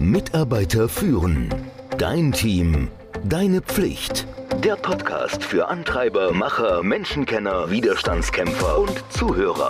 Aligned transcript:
Mitarbeiter 0.00 0.88
führen. 0.88 1.54
Dein 1.98 2.32
Team. 2.32 2.88
Deine 3.22 3.60
Pflicht. 3.60 4.26
Der 4.64 4.76
Podcast 4.76 5.44
für 5.44 5.68
Antreiber, 5.68 6.32
Macher, 6.32 6.82
Menschenkenner, 6.82 7.70
Widerstandskämpfer 7.70 8.78
und 8.78 9.04
Zuhörer. 9.12 9.68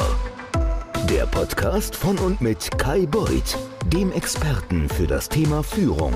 Der 1.10 1.26
Podcast 1.26 1.96
von 1.96 2.16
und 2.18 2.40
mit 2.40 2.78
Kai 2.78 3.06
Beuth, 3.06 3.58
dem 3.86 4.12
Experten 4.12 4.88
für 4.88 5.08
das 5.08 5.28
Thema 5.28 5.64
Führung. 5.64 6.14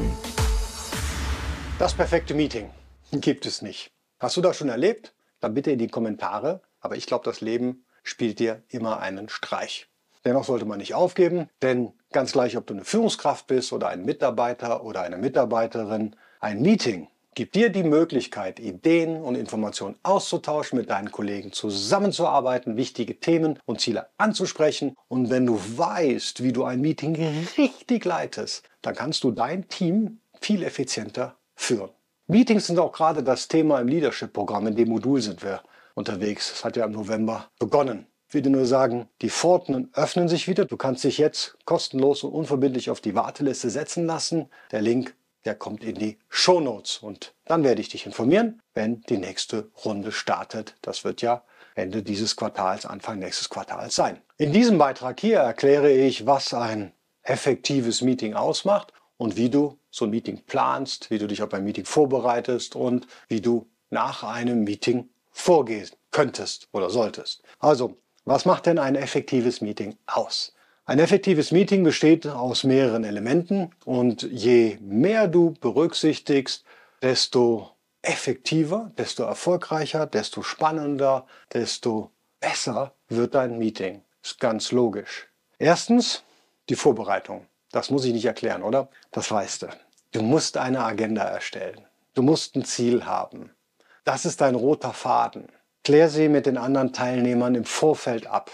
Das 1.80 1.92
perfekte 1.92 2.34
Meeting 2.34 2.70
gibt 3.10 3.46
es 3.46 3.62
nicht. 3.62 3.90
Hast 4.20 4.36
du 4.36 4.40
das 4.40 4.56
schon 4.56 4.68
erlebt? 4.68 5.12
Dann 5.40 5.54
bitte 5.54 5.72
in 5.72 5.80
die 5.80 5.88
Kommentare. 5.88 6.62
Aber 6.78 6.96
ich 6.96 7.06
glaube, 7.06 7.24
das 7.24 7.40
Leben 7.40 7.84
spielt 8.04 8.38
dir 8.38 8.62
immer 8.68 9.00
einen 9.00 9.28
Streich. 9.28 9.88
Dennoch 10.24 10.44
sollte 10.44 10.64
man 10.64 10.78
nicht 10.78 10.94
aufgeben, 10.94 11.48
denn 11.62 11.92
ganz 12.12 12.32
gleich, 12.32 12.56
ob 12.56 12.66
du 12.66 12.74
eine 12.74 12.84
Führungskraft 12.84 13.46
bist 13.46 13.72
oder 13.72 13.88
ein 13.88 14.04
Mitarbeiter 14.04 14.84
oder 14.84 15.02
eine 15.02 15.18
Mitarbeiterin, 15.18 16.16
ein 16.40 16.62
Meeting 16.62 17.08
gibt 17.34 17.54
dir 17.54 17.70
die 17.70 17.82
Möglichkeit, 17.82 18.60
Ideen 18.60 19.20
und 19.20 19.34
Informationen 19.34 19.96
auszutauschen, 20.02 20.78
mit 20.78 20.90
deinen 20.90 21.10
Kollegen 21.10 21.52
zusammenzuarbeiten, 21.52 22.76
wichtige 22.76 23.18
Themen 23.18 23.58
und 23.66 23.80
Ziele 23.80 24.06
anzusprechen. 24.18 24.96
Und 25.08 25.30
wenn 25.30 25.46
du 25.46 25.58
weißt, 25.58 26.42
wie 26.42 26.52
du 26.52 26.64
ein 26.64 26.80
Meeting 26.80 27.16
richtig 27.58 28.04
leitest, 28.04 28.68
dann 28.82 28.94
kannst 28.94 29.24
du 29.24 29.30
dein 29.30 29.68
Team 29.68 30.20
viel 30.40 30.62
effizienter 30.62 31.36
führen. 31.54 31.90
Meetings 32.26 32.66
sind 32.66 32.78
auch 32.78 32.92
gerade 32.92 33.22
das 33.22 33.48
Thema 33.48 33.80
im 33.80 33.88
Leadership-Programm. 33.88 34.68
In 34.68 34.76
dem 34.76 34.88
Modul 34.88 35.20
sind 35.20 35.42
wir 35.42 35.60
unterwegs. 35.94 36.52
Es 36.52 36.64
hat 36.64 36.76
ja 36.76 36.84
im 36.84 36.92
November 36.92 37.50
begonnen. 37.58 38.06
Dir 38.42 38.50
nur 38.50 38.66
sagen, 38.66 39.08
die 39.22 39.30
Pforten 39.30 39.90
öffnen 39.94 40.28
sich 40.28 40.48
wieder. 40.48 40.64
Du 40.64 40.76
kannst 40.76 41.04
dich 41.04 41.18
jetzt 41.18 41.56
kostenlos 41.64 42.24
und 42.24 42.32
unverbindlich 42.32 42.90
auf 42.90 43.00
die 43.00 43.14
Warteliste 43.14 43.70
setzen 43.70 44.06
lassen. 44.06 44.50
Der 44.72 44.82
Link, 44.82 45.14
der 45.44 45.54
kommt 45.54 45.84
in 45.84 45.94
die 45.94 46.18
Show 46.28 46.60
Notes 46.60 46.98
und 46.98 47.34
dann 47.44 47.64
werde 47.64 47.80
ich 47.80 47.88
dich 47.88 48.06
informieren, 48.06 48.60
wenn 48.74 49.02
die 49.02 49.18
nächste 49.18 49.70
Runde 49.84 50.10
startet. 50.12 50.74
Das 50.82 51.04
wird 51.04 51.22
ja 51.22 51.44
Ende 51.74 52.02
dieses 52.02 52.36
Quartals, 52.36 52.86
Anfang 52.86 53.18
nächstes 53.18 53.48
Quartals 53.48 53.94
sein. 53.94 54.20
In 54.36 54.52
diesem 54.52 54.78
Beitrag 54.78 55.20
hier 55.20 55.38
erkläre 55.38 55.90
ich, 55.92 56.26
was 56.26 56.54
ein 56.54 56.92
effektives 57.22 58.02
Meeting 58.02 58.34
ausmacht 58.34 58.92
und 59.16 59.36
wie 59.36 59.50
du 59.50 59.78
so 59.90 60.04
ein 60.06 60.10
Meeting 60.10 60.42
planst, 60.46 61.10
wie 61.10 61.18
du 61.18 61.26
dich 61.26 61.42
auf 61.42 61.52
ein 61.54 61.64
Meeting 61.64 61.84
vorbereitest 61.84 62.76
und 62.76 63.06
wie 63.28 63.40
du 63.40 63.68
nach 63.90 64.22
einem 64.22 64.64
Meeting 64.64 65.08
vorgehen 65.30 65.88
könntest 66.10 66.68
oder 66.72 66.90
solltest. 66.90 67.42
Also, 67.58 67.96
was 68.24 68.44
macht 68.44 68.66
denn 68.66 68.78
ein 68.78 68.96
effektives 68.96 69.60
Meeting 69.60 69.96
aus? 70.06 70.52
Ein 70.86 70.98
effektives 70.98 71.50
Meeting 71.50 71.82
besteht 71.82 72.26
aus 72.26 72.64
mehreren 72.64 73.04
Elementen 73.04 73.70
und 73.84 74.22
je 74.22 74.78
mehr 74.80 75.28
du 75.28 75.54
berücksichtigst, 75.60 76.64
desto 77.00 77.70
effektiver, 78.02 78.90
desto 78.98 79.22
erfolgreicher, 79.24 80.06
desto 80.06 80.42
spannender, 80.42 81.26
desto 81.52 82.10
besser 82.40 82.92
wird 83.08 83.34
dein 83.34 83.58
Meeting. 83.58 84.02
Ist 84.22 84.40
ganz 84.40 84.72
logisch. 84.72 85.28
Erstens 85.58 86.22
die 86.68 86.76
Vorbereitung. 86.76 87.46
Das 87.72 87.90
muss 87.90 88.04
ich 88.04 88.12
nicht 88.12 88.24
erklären, 88.24 88.62
oder? 88.62 88.88
Das 89.10 89.30
weißt 89.30 89.62
du. 89.62 89.66
Du 90.12 90.22
musst 90.22 90.56
eine 90.56 90.84
Agenda 90.84 91.24
erstellen. 91.24 91.80
Du 92.14 92.22
musst 92.22 92.56
ein 92.56 92.64
Ziel 92.64 93.04
haben. 93.04 93.50
Das 94.04 94.24
ist 94.24 94.40
dein 94.40 94.54
roter 94.54 94.92
Faden. 94.92 95.48
Klär 95.84 96.08
sie 96.08 96.30
mit 96.30 96.46
den 96.46 96.56
anderen 96.56 96.94
Teilnehmern 96.94 97.54
im 97.54 97.64
Vorfeld 97.64 98.26
ab. 98.26 98.50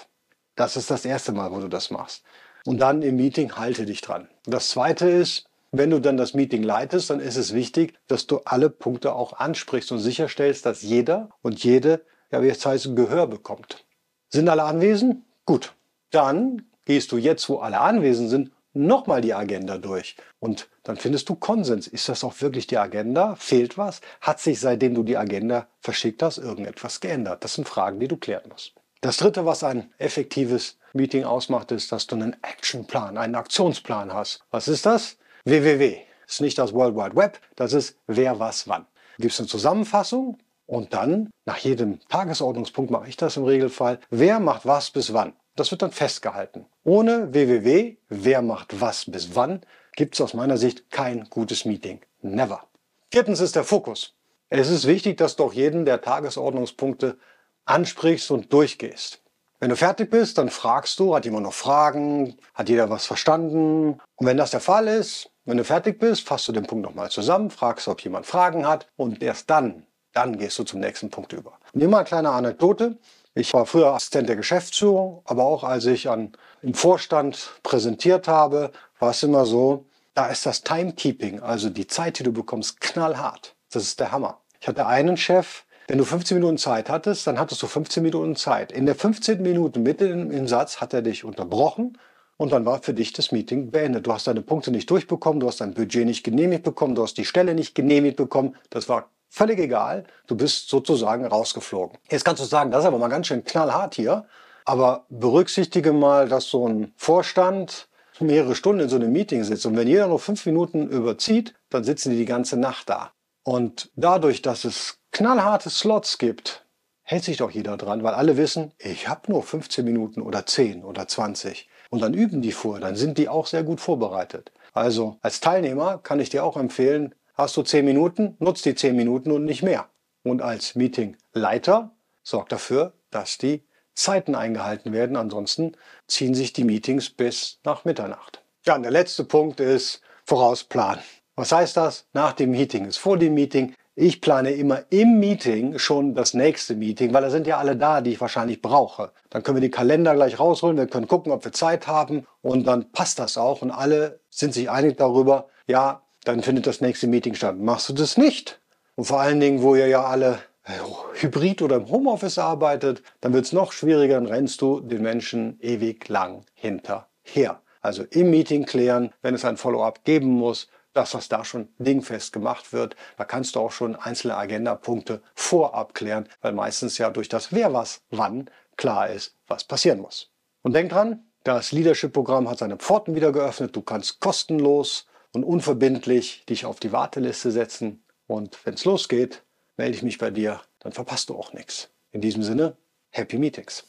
Das 0.56 0.76
ist 0.76 0.90
das 0.90 1.04
erste 1.04 1.30
Mal, 1.30 1.52
wo 1.52 1.60
du 1.60 1.68
das 1.68 1.90
machst. 1.90 2.24
Und 2.66 2.78
dann 2.78 3.02
im 3.02 3.16
Meeting 3.16 3.52
halte 3.52 3.86
dich 3.86 4.00
dran. 4.00 4.28
Das 4.44 4.70
zweite 4.70 5.08
ist, 5.08 5.46
wenn 5.70 5.90
du 5.90 6.00
dann 6.00 6.16
das 6.16 6.34
Meeting 6.34 6.64
leitest, 6.64 7.10
dann 7.10 7.20
ist 7.20 7.36
es 7.36 7.54
wichtig, 7.54 7.94
dass 8.08 8.26
du 8.26 8.40
alle 8.44 8.68
Punkte 8.68 9.14
auch 9.14 9.34
ansprichst 9.34 9.92
und 9.92 10.00
sicherstellst, 10.00 10.66
dass 10.66 10.82
jeder 10.82 11.30
und 11.40 11.62
jede, 11.62 12.04
ja 12.32 12.42
wie 12.42 12.48
es 12.48 12.66
heißt, 12.66 12.96
Gehör 12.96 13.28
bekommt. 13.28 13.86
Sind 14.28 14.48
alle 14.48 14.64
anwesend? 14.64 15.22
Gut. 15.46 15.74
Dann 16.10 16.66
gehst 16.84 17.12
du 17.12 17.16
jetzt, 17.16 17.48
wo 17.48 17.58
alle 17.58 17.80
anwesend 17.80 18.30
sind, 18.30 18.50
nochmal 18.72 19.20
die 19.20 19.34
Agenda 19.34 19.78
durch. 19.78 20.16
Und 20.38 20.68
dann 20.82 20.96
findest 20.96 21.28
du 21.28 21.34
Konsens. 21.34 21.86
Ist 21.86 22.08
das 22.08 22.24
auch 22.24 22.40
wirklich 22.40 22.66
die 22.66 22.78
Agenda? 22.78 23.36
Fehlt 23.36 23.78
was? 23.78 24.00
Hat 24.20 24.40
sich 24.40 24.60
seitdem 24.60 24.94
du 24.94 25.02
die 25.02 25.16
Agenda 25.16 25.66
verschickt 25.80 26.22
hast 26.22 26.38
irgendetwas 26.38 27.00
geändert? 27.00 27.44
Das 27.44 27.54
sind 27.54 27.68
Fragen, 27.68 28.00
die 28.00 28.08
du 28.08 28.16
klären 28.16 28.48
musst. 28.50 28.74
Das 29.00 29.16
dritte, 29.16 29.46
was 29.46 29.64
ein 29.64 29.92
effektives 29.98 30.78
Meeting 30.92 31.24
ausmacht, 31.24 31.72
ist, 31.72 31.90
dass 31.90 32.06
du 32.06 32.16
einen 32.16 32.36
Actionplan, 32.42 33.16
einen 33.16 33.34
Aktionsplan 33.34 34.12
hast. 34.12 34.44
Was 34.50 34.68
ist 34.68 34.86
das? 34.86 35.16
www. 35.44 35.98
Das 36.26 36.36
ist 36.36 36.40
nicht 36.40 36.58
das 36.58 36.72
World 36.72 36.94
Wide 36.96 37.16
Web, 37.16 37.40
das 37.56 37.72
ist 37.72 37.96
wer, 38.06 38.38
was, 38.38 38.68
wann. 38.68 38.86
Du 39.16 39.22
gibst 39.22 39.40
eine 39.40 39.48
Zusammenfassung 39.48 40.38
und 40.66 40.94
dann, 40.94 41.30
nach 41.44 41.58
jedem 41.58 41.98
Tagesordnungspunkt 42.08 42.90
mache 42.90 43.08
ich 43.08 43.16
das 43.16 43.36
im 43.36 43.44
Regelfall, 43.44 43.98
wer 44.10 44.38
macht 44.38 44.66
was 44.66 44.90
bis 44.90 45.12
wann. 45.12 45.32
Das 45.56 45.70
wird 45.70 45.82
dann 45.82 45.92
festgehalten. 45.92 46.66
Ohne 46.84 47.32
www, 47.32 47.96
wer 48.08 48.42
macht 48.42 48.80
was 48.80 49.10
bis 49.10 49.34
wann, 49.34 49.62
gibt 49.96 50.14
es 50.14 50.20
aus 50.20 50.34
meiner 50.34 50.56
Sicht 50.56 50.90
kein 50.90 51.24
gutes 51.28 51.64
Meeting. 51.64 52.00
Never. 52.22 52.62
Viertens 53.10 53.40
ist 53.40 53.56
der 53.56 53.64
Fokus. 53.64 54.14
Es 54.48 54.68
ist 54.68 54.86
wichtig, 54.86 55.16
dass 55.16 55.36
du 55.36 55.44
auch 55.44 55.52
jeden 55.52 55.84
der 55.84 56.00
Tagesordnungspunkte 56.00 57.18
ansprichst 57.64 58.30
und 58.30 58.52
durchgehst. 58.52 59.22
Wenn 59.60 59.70
du 59.70 59.76
fertig 59.76 60.10
bist, 60.10 60.38
dann 60.38 60.48
fragst 60.48 60.98
du, 60.98 61.14
hat 61.14 61.26
jemand 61.26 61.44
noch 61.44 61.52
Fragen? 61.52 62.38
Hat 62.54 62.68
jeder 62.68 62.88
was 62.88 63.06
verstanden? 63.06 64.00
Und 64.16 64.26
wenn 64.26 64.38
das 64.38 64.52
der 64.52 64.60
Fall 64.60 64.88
ist, 64.88 65.30
wenn 65.44 65.58
du 65.58 65.64
fertig 65.64 65.98
bist, 65.98 66.26
fasst 66.26 66.48
du 66.48 66.52
den 66.52 66.66
Punkt 66.66 66.84
nochmal 66.84 67.10
zusammen, 67.10 67.50
fragst, 67.50 67.86
ob 67.86 68.00
jemand 68.00 68.24
Fragen 68.24 68.66
hat 68.66 68.88
und 68.96 69.22
erst 69.22 69.50
dann, 69.50 69.86
dann 70.12 70.38
gehst 70.38 70.58
du 70.58 70.64
zum 70.64 70.80
nächsten 70.80 71.10
Punkt 71.10 71.32
über. 71.32 71.58
Nimm 71.74 71.90
mal 71.90 71.98
eine 71.98 72.06
kleine 72.06 72.30
Anekdote. 72.30 72.98
Ich 73.34 73.54
war 73.54 73.64
früher 73.64 73.92
Assistent 73.94 74.28
der 74.28 74.36
Geschäftsführung, 74.36 75.22
aber 75.24 75.44
auch 75.44 75.62
als 75.62 75.86
ich 75.86 76.08
an, 76.08 76.32
im 76.62 76.74
Vorstand 76.74 77.52
präsentiert 77.62 78.26
habe, 78.26 78.72
war 78.98 79.10
es 79.10 79.22
immer 79.22 79.46
so, 79.46 79.86
da 80.14 80.26
ist 80.26 80.46
das 80.46 80.62
Timekeeping, 80.62 81.40
also 81.40 81.70
die 81.70 81.86
Zeit, 81.86 82.18
die 82.18 82.24
du 82.24 82.32
bekommst, 82.32 82.80
knallhart. 82.80 83.54
Das 83.70 83.84
ist 83.84 84.00
der 84.00 84.10
Hammer. 84.10 84.40
Ich 84.60 84.66
hatte 84.66 84.86
einen 84.86 85.16
Chef, 85.16 85.64
wenn 85.86 85.98
du 85.98 86.04
15 86.04 86.36
Minuten 86.38 86.58
Zeit 86.58 86.88
hattest, 86.88 87.26
dann 87.26 87.38
hattest 87.38 87.62
du 87.62 87.66
15 87.66 88.02
Minuten 88.02 88.36
Zeit. 88.36 88.72
In 88.72 88.86
der 88.86 88.94
15. 88.94 89.40
Minute 89.42 89.78
mitten 89.78 90.30
im 90.30 90.48
Satz 90.48 90.80
hat 90.80 90.92
er 90.92 91.02
dich 91.02 91.24
unterbrochen 91.24 91.98
und 92.36 92.52
dann 92.52 92.66
war 92.66 92.82
für 92.82 92.94
dich 92.94 93.12
das 93.12 93.32
Meeting 93.32 93.70
beendet. 93.70 94.06
Du 94.06 94.12
hast 94.12 94.26
deine 94.26 94.42
Punkte 94.42 94.70
nicht 94.70 94.90
durchbekommen, 94.90 95.40
du 95.40 95.46
hast 95.46 95.60
dein 95.60 95.74
Budget 95.74 96.04
nicht 96.04 96.24
genehmigt 96.24 96.64
bekommen, 96.64 96.94
du 96.94 97.02
hast 97.02 97.16
die 97.16 97.24
Stelle 97.24 97.54
nicht 97.54 97.74
genehmigt 97.74 98.16
bekommen. 98.16 98.56
Das 98.70 98.88
war 98.88 99.08
Völlig 99.32 99.60
egal, 99.60 100.04
du 100.26 100.36
bist 100.36 100.68
sozusagen 100.68 101.24
rausgeflogen. 101.24 101.98
Jetzt 102.10 102.24
kannst 102.24 102.42
du 102.42 102.46
sagen, 102.46 102.72
das 102.72 102.80
ist 102.80 102.88
aber 102.88 102.98
mal 102.98 103.08
ganz 103.08 103.28
schön 103.28 103.44
knallhart 103.44 103.94
hier. 103.94 104.26
Aber 104.64 105.06
berücksichtige 105.08 105.92
mal, 105.92 106.28
dass 106.28 106.48
so 106.48 106.68
ein 106.68 106.92
Vorstand 106.96 107.88
mehrere 108.18 108.54
Stunden 108.54 108.82
in 108.82 108.88
so 108.88 108.96
einem 108.96 109.12
Meeting 109.12 109.44
sitzt. 109.44 109.64
Und 109.66 109.76
wenn 109.76 109.88
jeder 109.88 110.08
noch 110.08 110.20
fünf 110.20 110.44
Minuten 110.46 110.88
überzieht, 110.88 111.54
dann 111.70 111.84
sitzen 111.84 112.10
die 112.10 112.18
die 112.18 112.24
ganze 112.26 112.58
Nacht 112.58 112.90
da. 112.90 113.12
Und 113.44 113.90
dadurch, 113.94 114.42
dass 114.42 114.64
es 114.64 114.98
knallharte 115.12 115.70
Slots 115.70 116.18
gibt, 116.18 116.66
hält 117.02 117.24
sich 117.24 117.38
doch 117.38 117.50
jeder 117.50 117.76
dran, 117.76 118.02
weil 118.02 118.14
alle 118.14 118.36
wissen, 118.36 118.72
ich 118.78 119.08
habe 119.08 119.30
nur 119.32 119.42
15 119.42 119.84
Minuten 119.84 120.22
oder 120.22 120.44
10 120.44 120.84
oder 120.84 121.08
20. 121.08 121.68
Und 121.88 122.02
dann 122.02 122.14
üben 122.14 122.42
die 122.42 122.52
vor, 122.52 122.80
dann 122.80 122.96
sind 122.96 123.16
die 123.16 123.28
auch 123.28 123.46
sehr 123.46 123.62
gut 123.62 123.80
vorbereitet. 123.80 124.52
Also 124.72 125.18
als 125.22 125.40
Teilnehmer 125.40 125.98
kann 125.98 126.20
ich 126.20 126.30
dir 126.30 126.44
auch 126.44 126.56
empfehlen, 126.56 127.14
Hast 127.40 127.56
du 127.56 127.62
zehn 127.62 127.86
Minuten, 127.86 128.36
nutzt 128.38 128.66
die 128.66 128.74
zehn 128.74 128.94
Minuten 128.94 129.30
und 129.30 129.46
nicht 129.46 129.62
mehr. 129.62 129.88
Und 130.24 130.42
als 130.42 130.74
Meetingleiter 130.74 131.90
sorgt 132.22 132.52
dafür, 132.52 132.92
dass 133.10 133.38
die 133.38 133.64
Zeiten 133.94 134.34
eingehalten 134.34 134.92
werden. 134.92 135.16
Ansonsten 135.16 135.72
ziehen 136.06 136.34
sich 136.34 136.52
die 136.52 136.64
Meetings 136.64 137.08
bis 137.08 137.58
nach 137.64 137.86
Mitternacht. 137.86 138.42
Ja, 138.66 138.76
und 138.76 138.82
der 138.82 138.90
letzte 138.90 139.24
Punkt 139.24 139.58
ist 139.58 140.02
Vorausplanen. 140.26 141.02
Was 141.34 141.50
heißt 141.50 141.78
das? 141.78 142.04
Nach 142.12 142.34
dem 142.34 142.50
Meeting 142.50 142.84
ist 142.84 142.98
vor 142.98 143.16
dem 143.16 143.32
Meeting. 143.32 143.74
Ich 143.94 144.20
plane 144.20 144.50
immer 144.50 144.82
im 144.90 145.18
Meeting 145.18 145.78
schon 145.78 146.14
das 146.14 146.34
nächste 146.34 146.76
Meeting, 146.76 147.14
weil 147.14 147.22
da 147.22 147.30
sind 147.30 147.46
ja 147.46 147.56
alle 147.56 147.74
da, 147.74 148.02
die 148.02 148.10
ich 148.10 148.20
wahrscheinlich 148.20 148.60
brauche. 148.60 149.12
Dann 149.30 149.42
können 149.42 149.56
wir 149.56 149.62
die 149.62 149.70
Kalender 149.70 150.14
gleich 150.14 150.38
rausholen, 150.38 150.76
wir 150.76 150.88
können 150.88 151.08
gucken, 151.08 151.32
ob 151.32 151.42
wir 151.42 151.52
Zeit 151.52 151.86
haben 151.86 152.26
und 152.42 152.66
dann 152.66 152.92
passt 152.92 153.18
das 153.18 153.38
auch 153.38 153.62
und 153.62 153.70
alle 153.70 154.20
sind 154.28 154.52
sich 154.52 154.68
einig 154.68 154.98
darüber, 154.98 155.48
ja, 155.66 156.02
dann 156.24 156.42
findet 156.42 156.66
das 156.66 156.80
nächste 156.80 157.06
Meeting 157.06 157.34
statt. 157.34 157.58
Machst 157.58 157.88
du 157.88 157.92
das 157.92 158.16
nicht? 158.16 158.60
Und 158.96 159.04
vor 159.04 159.20
allen 159.20 159.40
Dingen, 159.40 159.62
wo 159.62 159.74
ihr 159.74 159.86
ja 159.86 160.04
alle 160.04 160.40
äh, 160.64 160.72
hybrid 161.14 161.62
oder 161.62 161.76
im 161.76 161.88
Homeoffice 161.88 162.38
arbeitet, 162.38 163.02
dann 163.20 163.32
wird 163.32 163.46
es 163.46 163.52
noch 163.52 163.72
schwieriger, 163.72 164.14
dann 164.14 164.26
rennst 164.26 164.60
du 164.60 164.80
den 164.80 165.02
Menschen 165.02 165.58
ewig 165.60 166.08
lang 166.08 166.44
hinterher. 166.54 167.62
Also 167.80 168.04
im 168.10 168.30
Meeting 168.30 168.66
klären, 168.66 169.12
wenn 169.22 169.34
es 169.34 169.44
ein 169.44 169.56
Follow-up 169.56 170.04
geben 170.04 170.28
muss, 170.28 170.68
das, 170.92 171.14
was 171.14 171.28
da 171.28 171.44
schon 171.44 171.68
dingfest 171.78 172.32
gemacht 172.32 172.72
wird, 172.72 172.96
da 173.16 173.24
kannst 173.24 173.54
du 173.54 173.60
auch 173.60 173.72
schon 173.72 173.96
einzelne 173.96 174.36
Agendapunkte 174.36 175.22
vorab 175.34 175.94
klären, 175.94 176.28
weil 176.40 176.52
meistens 176.52 176.98
ja 176.98 177.10
durch 177.10 177.28
das 177.28 177.52
Wer 177.52 177.72
was 177.72 178.02
wann 178.10 178.50
klar 178.76 179.08
ist, 179.08 179.36
was 179.46 179.64
passieren 179.64 180.00
muss. 180.00 180.30
Und 180.62 180.74
denk 180.74 180.90
dran, 180.90 181.24
das 181.44 181.72
Leadership-Programm 181.72 182.50
hat 182.50 182.58
seine 182.58 182.76
Pforten 182.76 183.14
wieder 183.14 183.32
geöffnet. 183.32 183.74
Du 183.74 183.82
kannst 183.82 184.20
kostenlos 184.20 185.06
und 185.32 185.44
unverbindlich 185.44 186.44
dich 186.48 186.64
auf 186.64 186.80
die 186.80 186.92
Warteliste 186.92 187.50
setzen. 187.50 188.02
Und 188.26 188.58
wenn 188.64 188.74
es 188.74 188.84
losgeht, 188.84 189.42
melde 189.76 189.96
ich 189.96 190.02
mich 190.02 190.18
bei 190.18 190.30
dir, 190.30 190.60
dann 190.80 190.92
verpasst 190.92 191.28
du 191.28 191.36
auch 191.36 191.52
nichts. 191.52 191.90
In 192.12 192.20
diesem 192.20 192.42
Sinne, 192.42 192.76
Happy 193.10 193.38
Meetings. 193.38 193.84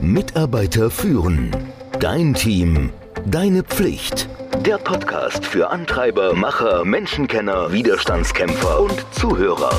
Mitarbeiter 0.00 0.90
führen. 0.90 1.54
Dein 2.00 2.34
Team. 2.34 2.92
Deine 3.26 3.62
Pflicht. 3.62 4.28
Der 4.64 4.78
Podcast 4.78 5.44
für 5.44 5.68
Antreiber, 5.70 6.34
Macher, 6.34 6.84
Menschenkenner, 6.84 7.72
Widerstandskämpfer 7.72 8.80
und 8.80 9.06
Zuhörer. 9.12 9.72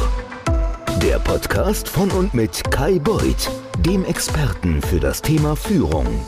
Der 1.02 1.20
Podcast 1.20 1.88
von 1.88 2.12
und 2.12 2.34
mit 2.34 2.64
Kai 2.72 3.00
Beuth, 3.00 3.50
dem 3.80 4.06
Experten 4.06 4.82
für 4.82 5.00
das 5.00 5.22
Thema 5.22 5.56
Führung. 5.56 6.25